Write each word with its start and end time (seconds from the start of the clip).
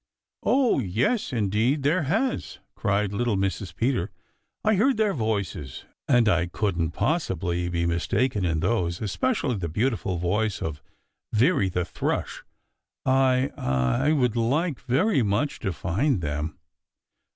"Oh, 0.41 0.79
yes, 0.79 1.31
indeed 1.31 1.83
there 1.83 2.01
has!" 2.09 2.57
cried 2.73 3.13
little 3.13 3.37
Mrs. 3.37 3.75
Peter. 3.75 4.09
"I 4.65 4.73
heard 4.73 4.97
their 4.97 5.13
voices, 5.13 5.85
and 6.07 6.27
I 6.27 6.47
couldn't 6.47 6.89
possibly 6.89 7.69
be 7.69 7.85
mistaken 7.85 8.43
in 8.43 8.61
those, 8.61 8.99
especially 8.99 9.57
the 9.57 9.69
beautiful 9.69 10.17
voice 10.17 10.59
of 10.59 10.81
Veery 11.33 11.69
the 11.69 11.85
Thrush, 11.85 12.43
I 13.05 13.51
I 13.55 14.11
would 14.13 14.35
like 14.35 14.79
very 14.79 15.21
much 15.21 15.59
to 15.59 15.71
find 15.71 16.21
them." 16.21 16.57